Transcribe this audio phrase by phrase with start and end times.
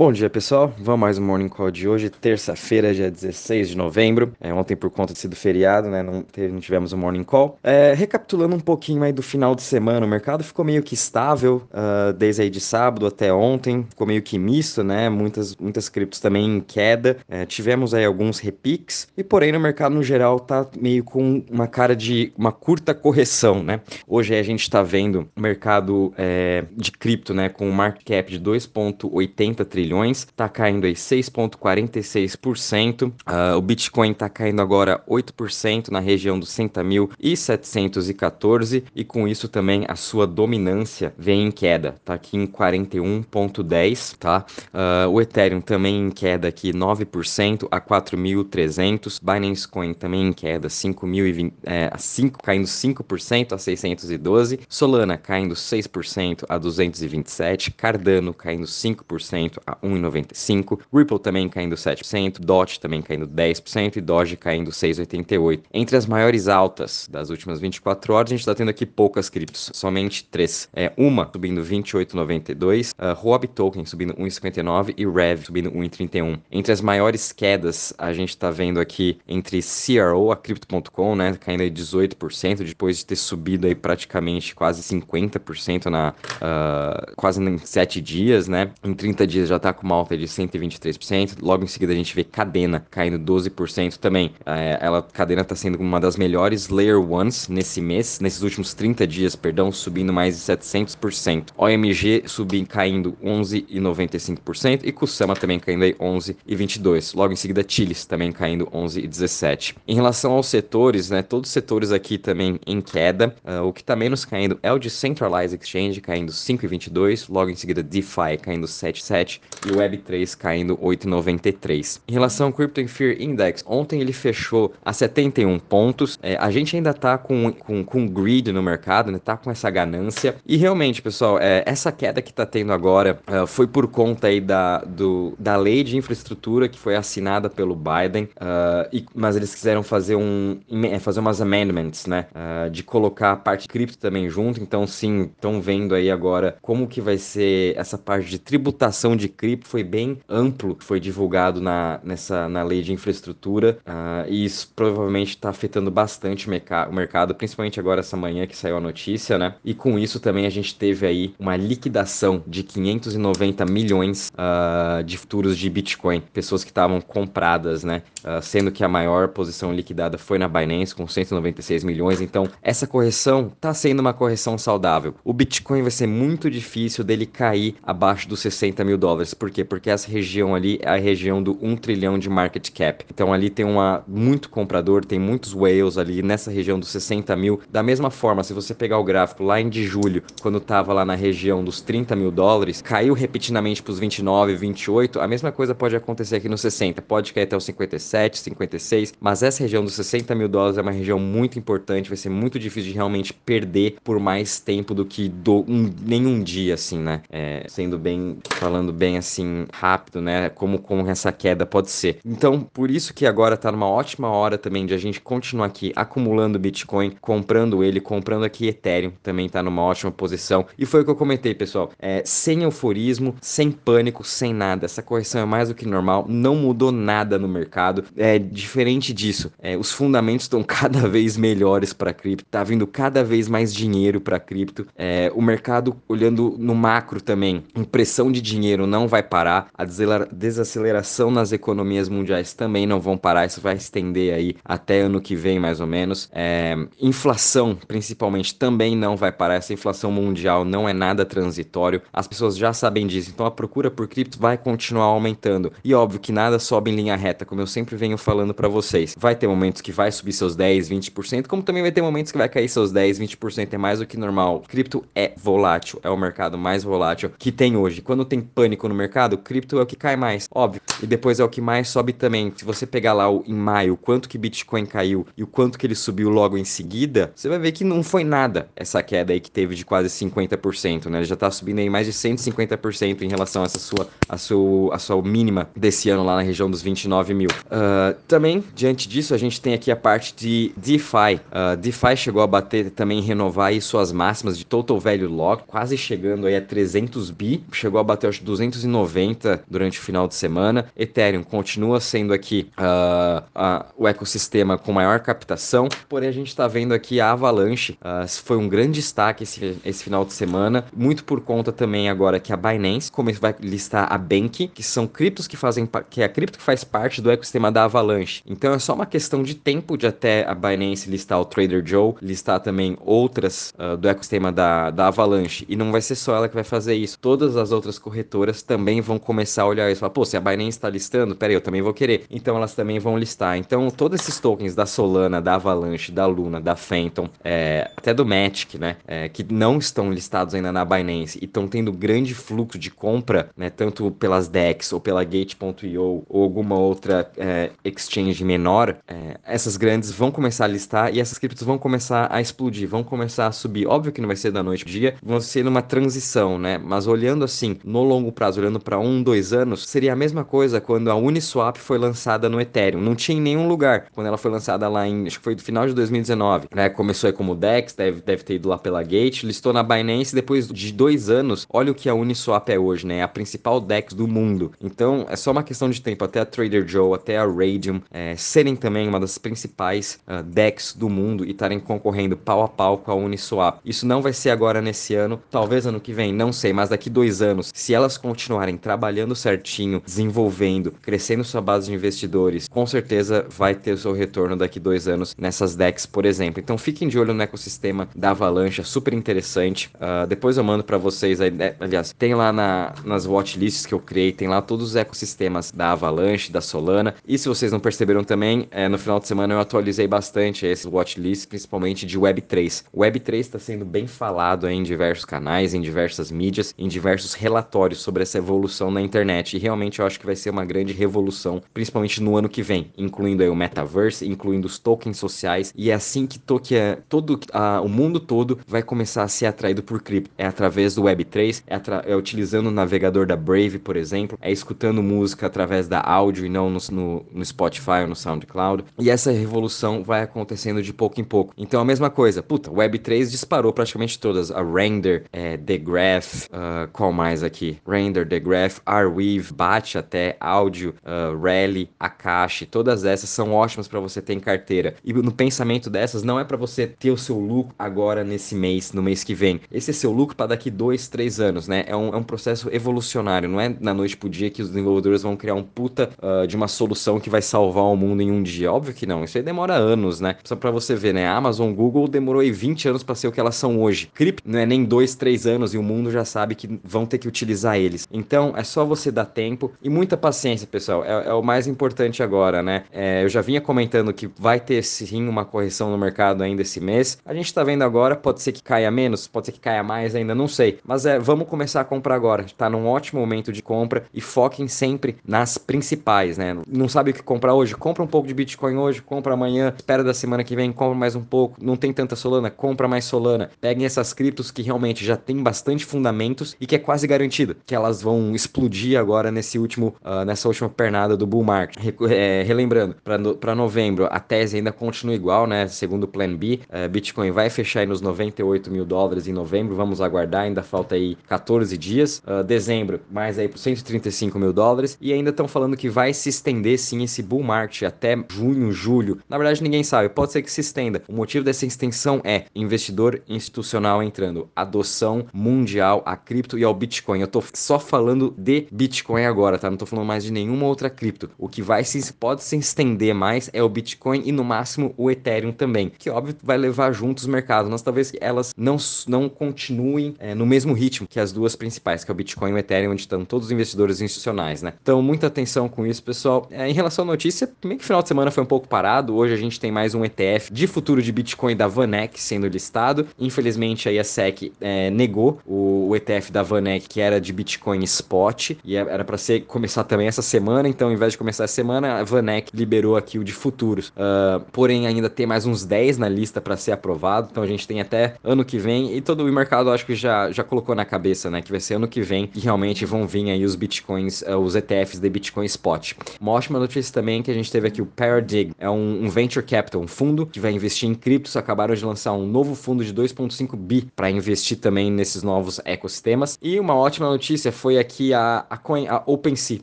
[0.00, 0.72] Bom dia, pessoal.
[0.78, 4.32] Vamos mais um Morning Call de hoje, terça-feira, dia 16 de novembro.
[4.40, 7.22] É, ontem, por conta de ser do feriado, né, não, teve, não tivemos um Morning
[7.22, 7.58] Call.
[7.62, 11.68] É, recapitulando um pouquinho aí do final de semana, o mercado ficou meio que estável,
[11.70, 13.84] uh, desde aí de sábado até ontem.
[13.90, 15.10] Ficou meio que misto, né?
[15.10, 17.18] Muitas, muitas criptos também em queda.
[17.28, 19.06] É, tivemos aí alguns repiques.
[19.18, 23.62] E, porém, no mercado no geral tá meio com uma cara de uma curta correção,
[23.62, 23.82] né?
[24.08, 28.30] Hoje a gente está vendo o mercado é, de cripto, né, com um market cap
[28.30, 33.08] de 2,80 trilhões trilhões, está caindo aí 6,46%.
[33.08, 39.48] Uh, ah, o Bitcoin está caindo agora 8% na região dos 60.714 e com isso
[39.48, 44.44] também a sua dominância vem em queda, tá aqui em 41,10, tá?
[44.72, 50.68] Uh, o Ethereum também em queda aqui 9% a 4.300, Binance Coin também em queda
[50.68, 59.58] 5.020, é, 5 caindo 5% a 612, Solana caindo 6% a 227, Cardano caindo 5%
[59.66, 65.60] a 1,95%, Ripple também caindo 7%, DOT também caindo 10% e Doge caindo 6,88%.
[65.72, 69.70] Entre as maiores altas das últimas 24 horas, a gente está tendo aqui poucas criptos,
[69.74, 70.68] somente três.
[70.74, 76.40] É, uma subindo 28,92%, uh, Token subindo 1,59% e Rev subindo 1,31%.
[76.50, 81.62] Entre as maiores quedas, a gente está vendo aqui entre CRO, a Crypto.com, né, caindo
[81.62, 88.00] aí 18%, depois de ter subido aí praticamente quase 50% na uh, quase em 7
[88.00, 88.70] dias, né?
[88.82, 91.36] Em 30 dias já está com uma alta de 123%.
[91.40, 94.32] Logo em seguida a gente vê Cadena caindo 12% também.
[94.44, 99.06] É, ela, Cadena está sendo uma das melhores Layer Ones nesse mês, nesses últimos 30
[99.06, 101.50] dias, perdão, subindo mais de 700%.
[101.56, 107.14] OMG subindo, caindo 11,95% e Kusama também caindo aí 11,22%.
[107.14, 109.74] Logo em seguida Chiles também caindo 11,17%.
[109.86, 113.34] Em relação aos setores, né, todos os setores aqui também em queda.
[113.44, 117.26] Uh, o que está menos caindo é o de Centralized Exchange caindo 5,22%.
[117.28, 122.00] Logo em seguida DeFi caindo 7,7% e o Web3 caindo 8,93.
[122.08, 126.18] Em relação ao Crypto Fear Index, ontem ele fechou a 71 pontos.
[126.22, 129.20] É, a gente ainda tá com, com, com greed no mercado, né?
[129.22, 130.36] Tá com essa ganância.
[130.46, 134.40] E realmente, pessoal, é, essa queda que tá tendo agora é, foi por conta aí
[134.40, 139.54] da, do, da lei de infraestrutura que foi assinada pelo Biden, uh, e, mas eles
[139.54, 142.26] quiseram fazer um é, fazer umas amendments, né?
[142.34, 144.60] Uh, de colocar a parte cripto também junto.
[144.60, 149.28] Então, sim, estão vendo aí agora como que vai ser essa parte de tributação de
[149.40, 154.70] cripto foi bem amplo, foi divulgado na, nessa, na lei de infraestrutura, uh, e isso
[154.76, 159.38] provavelmente está afetando bastante o, o mercado, principalmente agora essa manhã que saiu a notícia,
[159.38, 159.54] né?
[159.64, 165.16] E com isso também a gente teve aí uma liquidação de 590 milhões uh, de
[165.16, 168.02] futuros de Bitcoin, pessoas que estavam compradas, né?
[168.22, 172.20] Uh, sendo que a maior posição liquidada foi na Binance com 196 milhões.
[172.20, 175.14] Então, essa correção está sendo uma correção saudável.
[175.24, 179.34] O Bitcoin vai ser muito difícil dele cair abaixo dos 60 mil dólares dólares.
[179.34, 179.64] Por quê?
[179.64, 183.04] Porque essa região ali é a região do 1 trilhão de market cap.
[183.12, 187.60] Então ali tem uma, muito comprador, tem muitos whales ali nessa região dos 60 mil.
[187.70, 191.04] Da mesma forma, se você pegar o gráfico lá em de julho, quando estava lá
[191.04, 195.74] na região dos 30 mil dólares, caiu repetidamente para os 29, 28, a mesma coisa
[195.74, 197.02] pode acontecer aqui no 60.
[197.02, 200.90] Pode cair até os 57, 56, mas essa região dos 60 mil dólares é uma
[200.90, 205.28] região muito importante, vai ser muito difícil de realmente perder por mais tempo do que
[205.28, 207.22] do, um, nenhum dia, assim, né?
[207.30, 210.50] É, sendo bem, falando bem assim rápido, né?
[210.50, 212.18] Como, como essa queda pode ser.
[212.24, 215.92] Então, por isso que agora tá numa ótima hora também de a gente continuar aqui
[215.94, 220.66] acumulando Bitcoin, comprando ele, comprando aqui Ethereum, também tá numa ótima posição.
[220.78, 221.90] E foi o que eu comentei, pessoal.
[221.98, 224.84] É, sem euforismo, sem pânico, sem nada.
[224.84, 228.04] Essa correção é mais do que normal, não mudou nada no mercado.
[228.16, 229.52] É diferente disso.
[229.60, 234.20] É, os fundamentos estão cada vez melhores para cripto, tá vindo cada vez mais dinheiro
[234.20, 234.86] para cripto.
[234.96, 241.30] É, o mercado olhando no macro também, impressão de dinheiro não vai parar, a desaceleração
[241.30, 245.58] nas economias mundiais também não vão parar, isso vai estender aí até ano que vem,
[245.58, 246.30] mais ou menos.
[246.32, 252.26] É, inflação, principalmente, também não vai parar, essa inflação mundial não é nada transitório, as
[252.26, 255.72] pessoas já sabem disso, então a procura por cripto vai continuar aumentando.
[255.84, 259.14] E óbvio que nada sobe em linha reta, como eu sempre venho falando para vocês.
[259.18, 262.38] Vai ter momentos que vai subir seus 10, 20%, como também vai ter momentos que
[262.38, 264.62] vai cair seus 10, 20%, é mais do que normal.
[264.68, 268.00] Cripto é volátil, é o mercado mais volátil que tem hoje.
[268.00, 270.80] Quando tem pânico no mercado, cripto é o que cai mais, óbvio.
[271.02, 272.52] E depois é o que mais sobe também.
[272.56, 275.86] Se você pegar lá o, em maio quanto que Bitcoin caiu e o quanto que
[275.86, 279.40] ele subiu logo em seguida, você vai ver que não foi nada essa queda aí
[279.40, 281.18] que teve de quase 50%, né?
[281.18, 284.94] Ele já tá subindo aí mais de 150% em relação a essa sua, a sua,
[284.94, 287.48] a sua mínima desse ano lá na região dos 29 mil.
[287.48, 291.40] Uh, também, diante disso, a gente tem aqui a parte de DeFi.
[291.50, 295.96] Uh, DeFi chegou a bater também, renovar aí suas máximas de Total Value Lock, quase
[295.96, 300.34] chegando aí a 300 bi, chegou a bater acho 200 2,90 durante o final de
[300.34, 300.86] semana.
[300.96, 306.66] Ethereum continua sendo aqui uh, uh, o ecossistema com maior captação, porém a gente está
[306.66, 311.24] vendo aqui a Avalanche uh, foi um grande destaque esse, esse final de semana, muito
[311.24, 315.46] por conta também agora que a Binance como vai listar a Bank, que são criptos
[315.46, 318.42] que fazem que é a cripto que faz parte do ecossistema da Avalanche.
[318.46, 322.14] Então é só uma questão de tempo de até a Binance listar o Trader Joe,
[322.20, 325.64] listar também outras uh, do ecossistema da, da Avalanche.
[325.68, 327.18] E não vai ser só ela que vai fazer isso.
[327.18, 329.98] Todas as outras corretoras também vão começar a olhar isso.
[329.98, 332.24] Falar, pô, se a Binance está listando, peraí, eu também vou querer.
[332.30, 333.58] Então elas também vão listar.
[333.58, 338.24] Então todos esses tokens da Solana, da Avalanche, da Luna, da Phantom, é, até do
[338.24, 342.78] Matic, né, é, que não estão listados ainda na Binance e estão tendo grande fluxo
[342.78, 348.96] de compra, né, tanto pelas DEX ou pela Gate.io ou alguma outra é, exchange menor,
[349.08, 353.02] é, essas grandes vão começar a listar e essas criptos vão começar a explodir, vão
[353.02, 353.88] começar a subir.
[353.88, 356.78] Óbvio que não vai ser da noite pro dia, vão ser numa transição, né?
[356.78, 360.80] Mas olhando assim, no longo prazo, olhando para um, dois anos, seria a mesma coisa
[360.80, 363.00] quando a Uniswap foi lançada no Ethereum.
[363.00, 365.60] Não tinha em nenhum lugar quando ela foi lançada lá em, acho que foi no
[365.60, 366.88] final de 2019, né?
[366.88, 370.68] Começou aí como DEX, deve, deve ter ido lá pela Gate, listou na Binance, depois
[370.68, 373.18] de dois anos, olha o que a Uniswap é hoje, né?
[373.18, 374.72] É a principal DEX do mundo.
[374.80, 378.36] Então, é só uma questão de tempo, até a Trader Joe, até a Radium, é,
[378.36, 382.98] serem também uma das principais uh, DEX do mundo e estarem concorrendo pau a pau
[382.98, 383.80] com a Uniswap.
[383.84, 387.10] Isso não vai ser agora nesse ano, talvez ano que vem, não sei, mas daqui
[387.10, 388.49] dois anos, se elas continuarem
[388.80, 394.56] trabalhando certinho, desenvolvendo, crescendo sua base de investidores, com certeza vai ter o seu retorno
[394.56, 396.60] daqui dois anos nessas DEX, por exemplo.
[396.60, 399.90] Então fiquem de olho no ecossistema da Avalanche, é super interessante.
[399.94, 401.74] Uh, depois eu mando para vocês aí, né?
[401.80, 405.92] aliás, tem lá na, nas watchlists que eu criei, tem lá todos os ecossistemas da
[405.92, 407.14] Avalanche, da Solana.
[407.26, 410.86] E se vocês não perceberam também, é, no final de semana eu atualizei bastante esses
[410.86, 412.84] watchlists, principalmente de Web3.
[412.96, 418.22] Web3 está sendo bem falado em diversos canais, em diversas mídias, em diversos relatórios sobre
[418.22, 419.56] essa evolução na internet.
[419.56, 422.90] E realmente eu acho que vai ser uma grande revolução, principalmente no ano que vem,
[422.96, 425.72] incluindo aí o metaverse, incluindo os tokens sociais.
[425.76, 426.74] E é assim que toque,
[427.08, 430.30] todo a, o mundo todo vai começar a ser atraído por cripto.
[430.36, 435.02] É através do Web3, é, é, utilizando o navegador da Brave, por exemplo, é escutando
[435.02, 438.84] música através da áudio e não no, no, no Spotify ou no SoundCloud.
[438.98, 441.52] E essa revolução vai acontecendo de pouco em pouco.
[441.56, 444.50] Então a mesma coisa, puta, Web3 disparou praticamente todas.
[444.50, 447.78] A Render, é, The Graph, uh, qual mais aqui?
[447.86, 448.40] Render, The
[448.86, 454.40] Arweave, Bate até, Áudio, uh, Rally, Akashi, todas essas são ótimas para você ter em
[454.40, 454.94] carteira.
[455.04, 458.92] E no pensamento dessas não é para você ter o seu lucro agora nesse mês,
[458.92, 459.60] no mês que vem.
[459.70, 461.84] Esse é seu lucro para daqui dois, três anos, né?
[461.86, 465.22] É um, é um processo evolucionário, não é na noite pro dia que os desenvolvedores
[465.22, 468.42] vão criar um puta uh, de uma solução que vai salvar o mundo em um
[468.42, 468.72] dia.
[468.72, 470.36] Óbvio que não, isso aí demora anos, né?
[470.44, 471.26] Só para você ver, né?
[471.26, 474.10] Amazon, Google demorou aí 20 anos para ser o que elas são hoje.
[474.14, 477.18] Cripto não é nem dois, três anos e o mundo já sabe que vão ter
[477.18, 478.06] que utilizar eles.
[478.20, 481.02] Então é só você dar tempo e muita paciência, pessoal.
[481.04, 482.84] É, é o mais importante agora, né?
[482.92, 486.80] É, eu já vinha comentando que vai ter sim uma correção no mercado ainda esse
[486.80, 487.18] mês.
[487.24, 490.14] A gente tá vendo agora, pode ser que caia menos, pode ser que caia mais
[490.14, 490.78] ainda, não sei.
[490.84, 492.44] Mas é, vamos começar a comprar agora.
[492.56, 496.56] Tá num ótimo momento de compra e foquem sempre nas principais, né?
[496.68, 497.74] Não sabe o que comprar hoje?
[497.74, 501.16] Compra um pouco de Bitcoin hoje, compra amanhã, espera da semana que vem, compra mais
[501.16, 501.56] um pouco.
[501.62, 503.50] Não tem tanta Solana, compra mais Solana.
[503.60, 507.74] Peguem essas criptos que realmente já tem bastante fundamentos e que é quase garantido que
[507.74, 511.82] elas vão explodir agora nesse último, uh, nessa última pernada do bull market.
[511.82, 515.68] Re é, relembrando, para novembro a tese ainda continua igual, né?
[515.68, 519.74] Segundo o Plan B, uh, Bitcoin vai fechar nos 98 mil dólares em novembro.
[519.74, 522.22] Vamos aguardar, ainda falta aí 14 dias.
[522.26, 524.98] Uh, dezembro, mais aí por 135 mil dólares.
[525.00, 529.18] E ainda estão falando que vai se estender sim esse bull market até junho, julho.
[529.28, 531.02] Na verdade, ninguém sabe, pode ser que se estenda.
[531.08, 537.20] O motivo dessa extensão é investidor institucional entrando, adoção mundial a cripto e ao Bitcoin.
[537.20, 537.99] Eu tô só falando
[538.36, 539.70] de Bitcoin agora, tá?
[539.70, 541.30] Não tô falando mais de nenhuma outra cripto.
[541.38, 545.10] O que vai se pode se estender mais é o Bitcoin e no máximo o
[545.10, 548.76] Ethereum também, que óbvio vai levar juntos os mercados, mas talvez elas não,
[549.06, 552.54] não continuem é, no mesmo ritmo que as duas principais, que é o Bitcoin e
[552.54, 554.72] o Ethereum, onde estão todos os investidores institucionais, né?
[554.82, 556.46] Então, muita atenção com isso, pessoal.
[556.50, 559.14] É, em relação à notícia, meio que final de semana foi um pouco parado.
[559.16, 563.06] Hoje a gente tem mais um ETF de futuro de Bitcoin da Vanek sendo listado.
[563.18, 567.79] Infelizmente, aí a SEC é, negou o, o, ETF da Vanek, que era de Bitcoin
[567.84, 570.68] Spot, e é, era para ser começar também essa semana.
[570.68, 573.88] Então, ao invés de começar essa semana, a Vanek liberou aqui o de futuros.
[573.88, 577.28] Uh, porém, ainda tem mais uns 10 na lista para ser aprovado.
[577.30, 578.96] Então, a gente tem até ano que vem.
[578.96, 581.74] E todo o mercado, acho que já, já colocou na cabeça, né, que vai ser
[581.74, 585.46] ano que vem que realmente vão vir aí os Bitcoins, uh, os ETFs de Bitcoin
[585.46, 585.92] Spot.
[586.20, 589.44] Uma ótima notícia também que a gente teve aqui o Paradigm, é um, um venture
[589.44, 591.36] capital, um fundo que vai investir em criptos.
[591.36, 596.38] Acabaram de lançar um novo fundo de 2,5 bi para investir também nesses novos ecossistemas.
[596.40, 599.60] E uma ótima notícia foi foi aqui a, a, Coin, a OpenSea,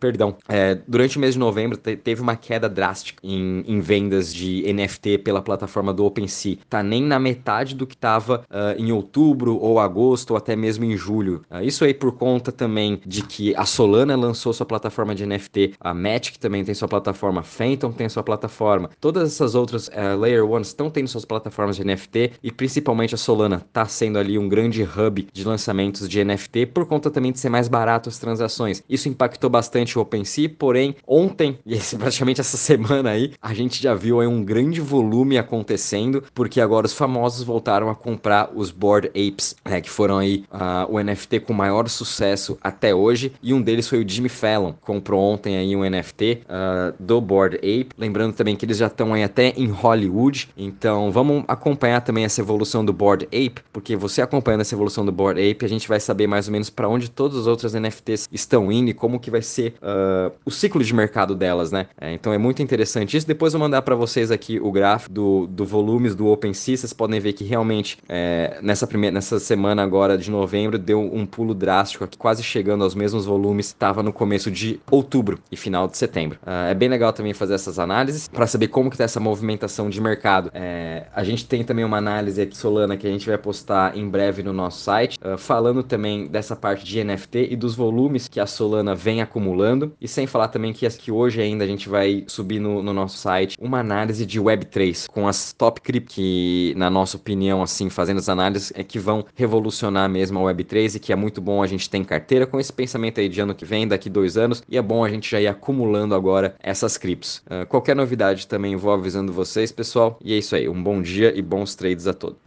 [0.00, 0.34] perdão.
[0.48, 4.64] É, durante o mês de novembro te, teve uma queda drástica em, em, vendas de
[4.72, 6.58] NFT pela plataforma do OpenSea.
[6.68, 10.84] Tá nem na metade do que estava uh, em outubro ou agosto ou até mesmo
[10.84, 11.44] em julho.
[11.48, 15.74] Uh, isso aí por conta também de que a Solana lançou sua plataforma de NFT,
[15.80, 20.44] a Matic também tem sua plataforma, Phantom tem sua plataforma, todas essas outras uh, Layer
[20.44, 24.48] Ones estão tendo suas plataformas de NFT e principalmente a Solana está sendo ali um
[24.48, 28.82] grande hub de lançamentos de NFT por conta também de ser mais barato as transações.
[28.88, 33.94] Isso impactou bastante o OpenSea, porém ontem e praticamente essa semana aí a gente já
[33.94, 39.08] viu aí um grande volume acontecendo porque agora os famosos voltaram a comprar os Board
[39.08, 43.60] Apes, né, que foram aí uh, o NFT com maior sucesso até hoje e um
[43.60, 47.88] deles foi o Jimmy Fallon, comprou ontem aí um NFT uh, ah, do Board Ape,
[47.98, 52.40] lembrando também que eles já estão aí até em Hollywood, então vamos acompanhar também essa
[52.40, 56.00] evolução do Board Ape, porque você acompanhando essa evolução do Board Ape, a gente vai
[56.00, 59.30] saber mais ou menos para onde todos os outros NFTs estão indo e como que
[59.30, 61.86] vai ser uh, o ciclo de mercado delas, né?
[62.00, 63.26] É, então é muito interessante isso.
[63.26, 66.92] Depois eu vou mandar para vocês aqui o gráfico do, do volumes do OpenSea, vocês
[66.92, 71.54] podem ver que realmente é, nessa primeira nessa semana agora de novembro deu um pulo
[71.54, 75.96] drástico aqui, quase chegando aos mesmos volumes estava no começo de outubro e final de
[75.96, 76.38] setembro.
[76.42, 79.90] Uh, é bem legal também fazer essas análises para saber como que tá essa movimentação
[79.90, 80.50] de mercado.
[80.54, 84.08] É, a gente tem também uma análise aqui Solana que a gente vai postar em
[84.08, 88.38] breve no nosso site, uh, falando também dessa parte de NFT e dos volumes que
[88.38, 89.92] a Solana vem acumulando.
[90.00, 93.16] E sem falar também que, que hoje ainda a gente vai subir no, no nosso
[93.16, 98.18] site uma análise de Web3 com as top crypto que, na nossa opinião, assim, fazendo
[98.18, 101.66] as análises, é que vão revolucionar mesmo a Web3 e que é muito bom a
[101.66, 104.62] gente ter em carteira com esse pensamento aí de ano que vem, daqui dois anos,
[104.68, 107.42] e é bom a gente já ir acumulando agora essas criptos.
[107.46, 110.18] Uh, qualquer novidade também vou avisando vocês, pessoal.
[110.22, 110.68] E é isso aí.
[110.68, 112.38] Um bom dia e bons trades a todos.